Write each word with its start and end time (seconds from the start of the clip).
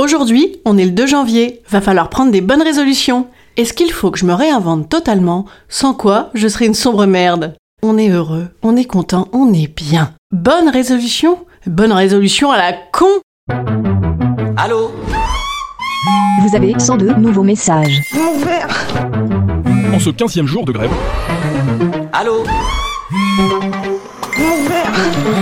Aujourd'hui, 0.00 0.56
on 0.64 0.78
est 0.78 0.86
le 0.86 0.92
2 0.92 1.06
janvier, 1.06 1.60
va 1.68 1.82
falloir 1.82 2.08
prendre 2.08 2.32
des 2.32 2.40
bonnes 2.40 2.62
résolutions. 2.62 3.26
Est-ce 3.58 3.74
qu'il 3.74 3.92
faut 3.92 4.10
que 4.10 4.18
je 4.18 4.24
me 4.24 4.32
réinvente 4.32 4.88
totalement, 4.88 5.44
sans 5.68 5.92
quoi 5.92 6.30
je 6.32 6.48
serai 6.48 6.64
une 6.64 6.72
sombre 6.72 7.04
merde. 7.04 7.54
On 7.82 7.98
est 7.98 8.08
heureux, 8.08 8.48
on 8.62 8.76
est 8.76 8.86
content, 8.86 9.28
on 9.34 9.52
est 9.52 9.66
bien. 9.66 10.14
Bonne 10.32 10.70
résolution? 10.70 11.44
Bonne 11.66 11.92
résolution 11.92 12.50
à 12.50 12.56
la 12.56 12.72
con! 12.72 13.10
Allô? 14.56 14.90
Vous 16.48 16.56
avez 16.56 16.72
102 16.78 17.16
nouveaux 17.16 17.42
messages. 17.42 18.00
En 19.92 19.98
ce 19.98 20.08
15e 20.08 20.46
jour 20.46 20.64
de 20.64 20.72
grève, 20.72 20.92
Allô? 22.14 22.44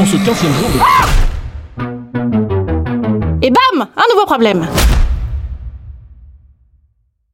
En 0.00 0.04
ce 0.04 0.16
15e 0.16 0.52
jour 0.58 0.68
de 0.74 1.17
Et 3.48 3.50
bam 3.50 3.88
Un 3.96 4.14
nouveau 4.14 4.26
problème 4.26 4.68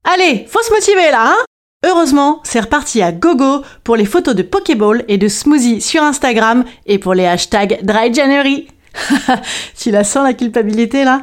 Allez, 0.05 0.47
faut 0.49 0.63
se 0.63 0.73
motiver 0.73 1.11
là, 1.11 1.33
hein 1.33 1.45
Heureusement, 1.85 2.39
c'est 2.45 2.61
reparti 2.61 3.03
à 3.03 3.11
gogo 3.11 3.63
pour 3.83 3.97
les 3.97 4.05
photos 4.05 4.37
de 4.37 4.45
Pokéball 4.45 5.05
et 5.09 5.19
de 5.19 5.27
smoothie 5.27 5.81
sur 5.81 6.05
Instagram 6.05 6.65
et 6.87 7.01
pour 7.01 7.15
les 7.15 7.27
hashtags 7.27 7.81
Dry 7.83 8.15
January. 8.15 8.69
tu 9.77 9.91
la 9.91 10.05
sens 10.05 10.23
la 10.23 10.35
culpabilité 10.35 11.03
là? 11.03 11.23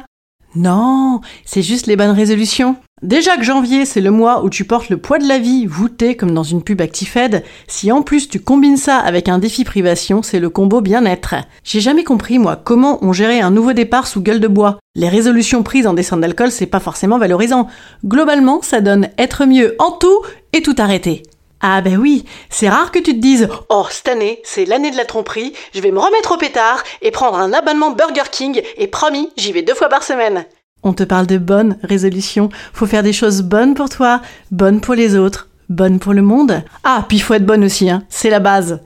Non, 0.54 1.22
c'est 1.46 1.62
juste 1.62 1.86
les 1.86 1.96
bonnes 1.96 2.10
résolutions. 2.10 2.76
Déjà 3.02 3.36
que 3.36 3.42
janvier, 3.42 3.84
c'est 3.84 4.00
le 4.00 4.12
mois 4.12 4.44
où 4.44 4.48
tu 4.48 4.64
portes 4.64 4.88
le 4.88 4.96
poids 4.96 5.18
de 5.18 5.26
la 5.26 5.40
vie 5.40 5.66
voûté 5.66 6.16
comme 6.16 6.32
dans 6.32 6.44
une 6.44 6.62
pub 6.62 6.80
ActiFed, 6.80 7.42
si 7.66 7.90
en 7.90 8.02
plus 8.02 8.28
tu 8.28 8.38
combines 8.38 8.76
ça 8.76 8.98
avec 8.98 9.28
un 9.28 9.40
défi 9.40 9.64
privation, 9.64 10.22
c'est 10.22 10.38
le 10.38 10.50
combo 10.50 10.80
bien-être. 10.80 11.34
J'ai 11.64 11.80
jamais 11.80 12.04
compris, 12.04 12.38
moi, 12.38 12.54
comment 12.54 13.00
on 13.02 13.12
gérait 13.12 13.40
un 13.40 13.50
nouveau 13.50 13.72
départ 13.72 14.06
sous 14.06 14.22
gueule 14.22 14.38
de 14.38 14.46
bois. 14.46 14.78
Les 14.94 15.08
résolutions 15.08 15.64
prises 15.64 15.88
en 15.88 15.94
descente 15.94 16.20
d'alcool, 16.20 16.52
c'est 16.52 16.66
pas 16.66 16.78
forcément 16.78 17.18
valorisant. 17.18 17.66
Globalement, 18.04 18.62
ça 18.62 18.80
donne 18.80 19.08
être 19.18 19.46
mieux 19.46 19.74
en 19.80 19.90
tout 19.90 20.20
et 20.52 20.62
tout 20.62 20.76
arrêter. 20.78 21.24
Ah 21.60 21.80
ben 21.80 21.96
oui, 21.96 22.24
c'est 22.50 22.68
rare 22.68 22.92
que 22.92 23.00
tu 23.00 23.14
te 23.14 23.20
dises 23.20 23.48
«Oh, 23.68 23.84
cette 23.90 24.08
année, 24.08 24.40
c'est 24.44 24.64
l'année 24.64 24.92
de 24.92 24.96
la 24.96 25.06
tromperie, 25.06 25.54
je 25.74 25.80
vais 25.80 25.90
me 25.90 25.98
remettre 25.98 26.34
au 26.34 26.36
pétard 26.36 26.84
et 27.02 27.10
prendre 27.10 27.38
un 27.38 27.52
abonnement 27.52 27.90
Burger 27.90 28.30
King 28.30 28.62
et 28.76 28.86
promis, 28.86 29.30
j'y 29.36 29.50
vais 29.50 29.62
deux 29.62 29.74
fois 29.74 29.88
par 29.88 30.04
semaine». 30.04 30.44
On 30.84 30.92
te 30.92 31.04
parle 31.04 31.26
de 31.28 31.38
bonnes 31.38 31.76
résolutions. 31.84 32.48
Faut 32.72 32.86
faire 32.86 33.04
des 33.04 33.12
choses 33.12 33.42
bonnes 33.42 33.74
pour 33.74 33.88
toi, 33.88 34.20
bonnes 34.50 34.80
pour 34.80 34.94
les 34.94 35.16
autres, 35.16 35.48
bonnes 35.68 36.00
pour 36.00 36.12
le 36.12 36.22
monde. 36.22 36.64
Ah, 36.82 37.06
puis 37.08 37.20
faut 37.20 37.34
être 37.34 37.46
bonne 37.46 37.64
aussi, 37.64 37.88
hein. 37.88 38.02
C'est 38.08 38.30
la 38.30 38.40
base. 38.40 38.80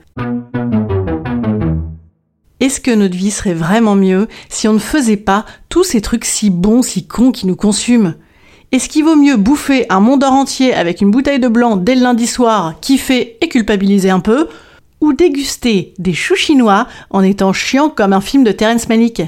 Est-ce 2.59 2.79
que 2.79 2.91
notre 2.91 3.15
vie 3.15 3.31
serait 3.31 3.53
vraiment 3.53 3.95
mieux 3.95 4.27
si 4.49 4.67
on 4.67 4.73
ne 4.73 4.79
faisait 4.79 5.17
pas 5.17 5.45
tous 5.69 5.83
ces 5.83 6.01
trucs 6.01 6.25
si 6.25 6.49
bons, 6.49 6.83
si 6.83 7.07
cons 7.07 7.31
qui 7.31 7.47
nous 7.47 7.55
consument? 7.55 8.13
Est-ce 8.71 8.89
qu'il 8.89 9.05
vaut 9.05 9.15
mieux 9.15 9.37
bouffer 9.37 9.85
un 9.89 9.99
monde 9.99 10.23
entier 10.23 10.73
avec 10.73 11.01
une 11.01 11.11
bouteille 11.11 11.39
de 11.39 11.47
blanc 11.47 11.77
dès 11.77 11.95
le 11.95 12.01
lundi 12.01 12.27
soir, 12.27 12.75
kiffer 12.81 13.37
et 13.41 13.47
culpabiliser 13.47 14.09
un 14.09 14.19
peu 14.19 14.49
Ou 15.01 15.13
déguster 15.13 15.93
des 15.97 16.13
choux 16.13 16.35
chinois 16.35 16.87
en 17.09 17.23
étant 17.23 17.53
chiant 17.53 17.89
comme 17.89 18.13
un 18.13 18.21
film 18.21 18.43
de 18.43 18.51
Terence 18.51 18.89
Malick? 18.89 19.21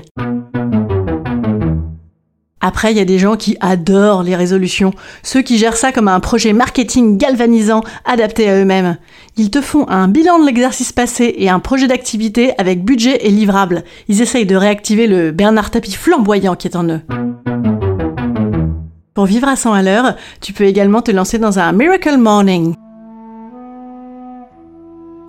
Après, 2.69 2.91
il 2.91 2.97
y 2.99 3.01
a 3.01 3.05
des 3.05 3.17
gens 3.17 3.35
qui 3.35 3.57
adorent 3.61 4.21
les 4.21 4.35
résolutions, 4.35 4.93
ceux 5.23 5.41
qui 5.41 5.57
gèrent 5.57 5.75
ça 5.75 5.91
comme 5.91 6.07
un 6.07 6.19
projet 6.19 6.53
marketing 6.53 7.17
galvanisant 7.17 7.81
adapté 8.05 8.47
à 8.47 8.61
eux-mêmes. 8.61 8.97
Ils 9.37 9.49
te 9.49 9.59
font 9.59 9.89
un 9.89 10.07
bilan 10.07 10.37
de 10.37 10.45
l'exercice 10.45 10.91
passé 10.91 11.33
et 11.39 11.49
un 11.49 11.57
projet 11.57 11.87
d'activité 11.87 12.51
avec 12.59 12.85
budget 12.85 13.25
et 13.25 13.31
livrable. 13.31 13.83
Ils 14.07 14.21
essayent 14.21 14.45
de 14.45 14.55
réactiver 14.55 15.07
le 15.07 15.31
Bernard 15.31 15.71
Tapie 15.71 15.95
flamboyant 15.95 16.55
qui 16.55 16.67
est 16.67 16.75
en 16.75 16.87
eux. 16.87 17.01
Pour 19.15 19.25
vivre 19.25 19.47
à 19.47 19.55
100 19.55 19.73
à 19.73 19.81
l'heure, 19.81 20.15
tu 20.39 20.53
peux 20.53 20.65
également 20.65 21.01
te 21.01 21.09
lancer 21.09 21.39
dans 21.39 21.57
un 21.57 21.71
Miracle 21.71 22.17
Morning. 22.17 22.75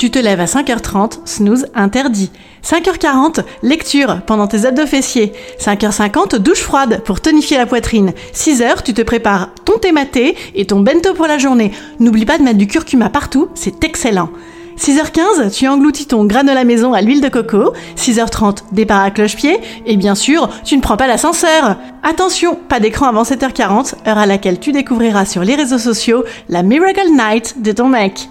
Tu 0.00 0.10
te 0.10 0.18
lèves 0.18 0.40
à 0.40 0.46
5h30, 0.46 1.26
snooze 1.26 1.66
interdit. 1.74 2.30
5h40, 2.64 3.44
lecture 3.62 4.22
pendant 4.26 4.46
tes 4.46 4.64
abdos 4.64 4.86
fessiers. 4.86 5.34
5h50, 5.60 6.36
douche 6.36 6.62
froide 6.62 7.02
pour 7.04 7.20
tonifier 7.20 7.58
la 7.58 7.66
poitrine. 7.66 8.14
6h, 8.32 8.82
tu 8.82 8.94
te 8.94 9.02
prépares 9.02 9.50
ton 9.66 9.76
thé 9.76 9.92
maté 9.92 10.38
et 10.54 10.64
ton 10.64 10.80
bento 10.80 11.12
pour 11.12 11.26
la 11.26 11.36
journée. 11.36 11.72
N'oublie 11.98 12.24
pas 12.24 12.38
de 12.38 12.42
mettre 12.42 12.56
du 12.56 12.66
curcuma 12.66 13.10
partout, 13.10 13.50
c'est 13.54 13.84
excellent. 13.84 14.30
6h15, 14.78 15.54
tu 15.54 15.68
engloutis 15.68 16.06
ton 16.06 16.24
granola 16.24 16.64
maison 16.64 16.94
à 16.94 17.02
l'huile 17.02 17.20
de 17.20 17.28
coco. 17.28 17.74
6h30, 17.96 18.72
départ 18.72 19.02
à 19.02 19.10
cloche-pied. 19.10 19.60
Et 19.84 19.98
bien 19.98 20.14
sûr, 20.14 20.48
tu 20.64 20.78
ne 20.78 20.80
prends 20.80 20.96
pas 20.96 21.08
l'ascenseur. 21.08 21.76
Attention, 22.02 22.58
pas 22.70 22.80
d'écran 22.80 23.08
avant 23.08 23.24
7h40, 23.24 24.08
heure 24.08 24.16
à 24.16 24.24
laquelle 24.24 24.60
tu 24.60 24.72
découvriras 24.72 25.26
sur 25.26 25.44
les 25.44 25.56
réseaux 25.56 25.76
sociaux 25.76 26.24
la 26.48 26.62
Miracle 26.62 27.10
Night 27.10 27.60
de 27.60 27.72
ton 27.72 27.90
mec. 27.90 28.30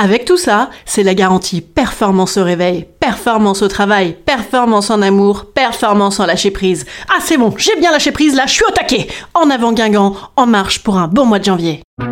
Avec 0.00 0.24
tout 0.24 0.36
ça, 0.36 0.70
c'est 0.86 1.02
la 1.02 1.14
garantie 1.14 1.60
performance 1.60 2.36
au 2.36 2.44
réveil, 2.44 2.86
performance 3.00 3.62
au 3.62 3.68
travail, 3.68 4.16
performance 4.24 4.90
en 4.90 5.02
amour, 5.02 5.46
performance 5.46 6.20
en 6.20 6.26
lâcher 6.26 6.52
prise. 6.52 6.86
Ah 7.08 7.18
c'est 7.20 7.36
bon, 7.36 7.52
j'ai 7.56 7.74
bien 7.80 7.90
lâché 7.90 8.12
prise 8.12 8.36
là, 8.36 8.44
je 8.46 8.52
suis 8.52 8.64
au 8.64 8.70
taquet 8.70 9.08
En 9.34 9.50
avant 9.50 9.72
Guingamp, 9.72 10.14
en 10.36 10.46
marche 10.46 10.84
pour 10.84 10.98
un 10.98 11.08
bon 11.08 11.26
mois 11.26 11.40
de 11.40 11.46
janvier. 11.46 11.82
Ah, 12.00 12.04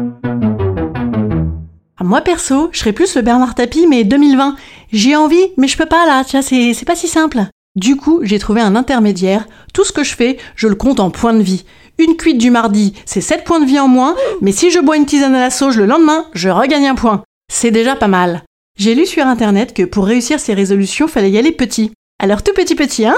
moi 2.03 2.23
perso, 2.23 2.71
je 2.73 2.81
serais 2.81 2.93
plus 2.93 3.15
le 3.15 3.23
Bernard 3.23 3.55
Tapie 3.55 3.87
mais 3.87 4.03
2020. 4.03 4.57
J'ai 4.91 5.15
envie, 5.15 5.53
mais 5.57 5.69
je 5.69 5.79
peux 5.79 5.87
pas 5.87 6.07
là, 6.07 6.25
tu 6.25 6.37
c'est, 6.43 6.75
c'est 6.75 6.87
pas 6.87 6.97
si 6.97 7.07
simple. 7.07 7.39
Du 7.77 7.95
coup, 7.95 8.19
j'ai 8.25 8.41
trouvé 8.41 8.63
un 8.63 8.75
intermédiaire. 8.75 9.47
Tout 9.73 9.85
ce 9.85 9.93
que 9.93 10.03
je 10.03 10.17
fais, 10.17 10.39
je 10.57 10.67
le 10.67 10.75
compte 10.75 10.99
en 10.99 11.11
points 11.11 11.35
de 11.35 11.43
vie. 11.43 11.65
Une 11.99 12.17
cuite 12.17 12.39
du 12.39 12.51
mardi, 12.51 12.95
c'est 13.05 13.21
7 13.21 13.45
points 13.45 13.61
de 13.61 13.65
vie 13.65 13.79
en 13.79 13.87
moins, 13.87 14.17
mais 14.41 14.51
si 14.51 14.73
je 14.73 14.81
bois 14.81 14.97
une 14.97 15.07
tisane 15.07 15.37
à 15.37 15.41
la 15.41 15.51
sauge 15.51 15.79
le 15.79 15.87
lendemain, 15.87 16.25
je 16.35 16.49
regagne 16.49 16.89
un 16.89 16.97
point. 16.97 17.23
C'est 17.49 17.71
déjà 17.71 17.97
pas 17.97 18.09
mal. 18.09 18.43
J'ai 18.79 18.95
lu 18.95 19.07
sur 19.07 19.27
internet 19.27 19.73
que 19.73 19.84
pour 19.84 20.06
réussir 20.06 20.38
ces 20.41 20.53
résolutions, 20.53 21.09
fallait 21.09 21.31
y 21.31 21.38
aller 21.38 21.53
petit. 21.53 21.93
Alors 22.23 22.43
tout 22.43 22.53
petit 22.53 22.75
petit, 22.75 23.06
hein 23.06 23.17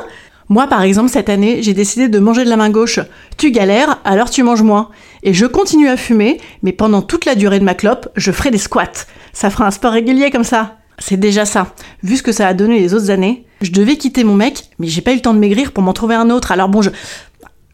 Moi 0.49 0.67
par 0.67 0.83
exemple 0.83 1.11
cette 1.11 1.29
année, 1.29 1.63
j'ai 1.63 1.75
décidé 1.75 2.09
de 2.09 2.19
manger 2.19 2.45
de 2.45 2.51
la 2.51 2.57
main 2.57 2.71
gauche. 2.71 3.01
Tu 3.37 3.51
galères, 3.51 4.01
alors 4.05 4.31
tu 4.31 4.43
manges 4.43 4.63
moins. 4.63 4.91
Et 5.23 5.35
je 5.35 5.47
continue 5.47 5.89
à 5.89 5.97
fumer, 5.97 6.41
mais 6.63 6.73
pendant 6.73 7.03
toute 7.03 7.25
la 7.25 7.35
durée 7.35 7.59
de 7.59 7.65
ma 7.65 7.75
clope, 7.75 8.09
je 8.15 8.31
ferai 8.31 8.51
des 8.51 8.59
squats. 8.59 9.07
Ça 9.33 9.51
fera 9.51 9.67
un 9.67 9.73
sport 9.73 9.93
régulier 9.93 10.31
comme 10.31 10.45
ça. 10.45 10.77
C'est 10.99 11.17
déjà 11.17 11.45
ça. 11.45 11.75
Vu 12.03 12.17
ce 12.17 12.23
que 12.23 12.33
ça 12.33 12.49
a 12.49 12.55
donné 12.55 12.79
les 12.81 12.93
autres 12.95 13.11
années, 13.11 13.47
je 13.61 13.71
devais 13.73 13.97
quitter 13.97 14.25
mon 14.25 14.35
mec, 14.35 14.65
mais 14.79 14.89
j'ai 14.89 15.01
pas 15.01 15.13
eu 15.13 15.17
le 15.17 15.21
temps 15.21 15.35
de 15.35 15.39
maigrir 15.39 15.73
pour 15.73 15.83
m'en 15.83 15.93
trouver 15.93 16.15
un 16.15 16.31
autre. 16.31 16.53
Alors 16.53 16.69
bon, 16.69 16.83
je 16.83 16.91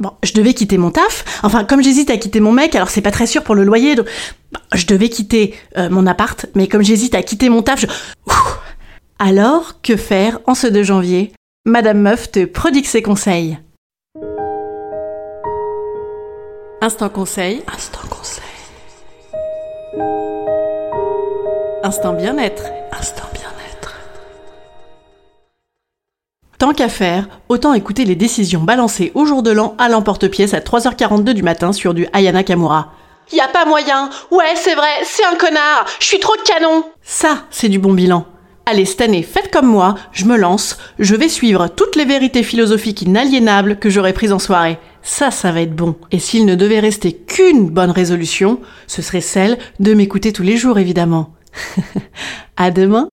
Bon, 0.01 0.11
je 0.25 0.33
devais 0.33 0.55
quitter 0.55 0.77
mon 0.77 0.91
taf. 0.91 1.25
Enfin, 1.43 1.65
comme 1.65 1.83
j'hésite 1.83 2.11
à 2.11 2.17
quitter 2.17 2.41
mon 2.41 2.53
mec, 2.53 2.75
alors 2.75 2.91
c'est 2.91 3.01
pas 3.01 3.13
très 3.13 3.27
sûr 3.27 3.43
pour 3.43 3.55
le 3.55 3.65
loyer. 3.65 3.95
Donc... 3.95 4.07
Je 4.73 4.87
devais 4.87 5.09
quitter 5.09 5.55
euh, 5.77 5.89
mon 5.91 6.07
appart, 6.07 6.47
mais 6.55 6.69
comme 6.69 6.83
j'hésite 6.83 7.15
à 7.15 7.23
quitter 7.23 7.49
mon 7.49 7.63
taf, 7.63 7.81
je... 7.81 7.87
Alors, 9.19 9.81
que 9.83 9.97
faire 9.97 10.41
en 10.47 10.55
ce 10.55 10.67
2 10.67 10.83
janvier? 10.83 11.33
Madame 11.65 12.01
Meuf 12.01 12.31
te 12.31 12.45
prodigue 12.45 12.85
ses 12.85 13.03
conseils. 13.03 13.59
Instant 16.81 17.09
conseil. 17.09 17.63
Instant 17.73 18.07
conseil. 18.11 18.45
Instant 21.83 22.13
bien-être. 22.13 22.65
Instant 22.93 23.34
qu'à 26.75 26.89
faire, 26.89 27.29
autant 27.49 27.73
écouter 27.73 28.05
les 28.05 28.17
décisions 28.17 28.61
balancées 28.61 29.13
au 29.15 29.25
jour 29.25 29.43
de 29.43 29.51
l'an 29.51 29.75
à 29.79 29.89
l'emporte-pièce 29.89 30.55
à 30.55 30.61
3h42 30.61 31.33
du 31.33 31.43
matin 31.43 31.73
sur 31.73 31.95
du 31.95 32.07
Ayana 32.13 32.45
Kamura. 32.45 32.93
Y 33.33 33.41
a 33.41 33.49
pas 33.49 33.65
moyen. 33.65 34.11
Ouais, 34.31 34.55
c'est 34.57 34.75
vrai, 34.75 35.03
c'est 35.05 35.25
un 35.25 35.37
connard. 35.37 35.87
Je 35.99 36.05
suis 36.07 36.21
trop 36.21 36.37
de 36.37 36.43
canon. 36.43 36.85
Ça, 37.03 37.45
c'est 37.51 37.69
du 37.69 37.79
bon 37.79 37.95
bilan. 37.95 38.27
Allez, 38.67 38.85
cette 38.85 39.03
année, 39.03 39.23
faites 39.23 39.51
comme 39.51 39.67
moi, 39.67 39.95
je 40.13 40.25
me 40.25 40.37
lance, 40.37 40.79
je 40.99 41.15
vais 41.15 41.29
suivre 41.29 41.69
toutes 41.69 41.97
les 41.97 42.07
vérités 42.07 42.43
philosophiques 42.43 43.03
inaliénables 43.03 43.79
que 43.79 43.91
j'aurai 43.91 44.13
prises 44.13 44.33
en 44.33 44.39
soirée. 44.39 44.79
Ça, 45.03 45.31
ça 45.31 45.53
va 45.53 45.61
être 45.61 45.77
bon. 45.77 45.97
Et 46.11 46.19
s'il 46.19 46.47
ne 46.47 46.55
devait 46.55 46.81
rester 46.81 47.13
qu'une 47.13 47.69
bonne 47.69 47.91
résolution, 47.91 48.61
ce 48.87 49.03
serait 49.03 49.21
celle 49.21 49.59
de 49.81 49.93
m'écouter 49.93 50.33
tous 50.33 50.43
les 50.43 50.57
jours, 50.57 50.79
évidemment. 50.79 51.35
à 52.57 52.71
demain 52.71 53.09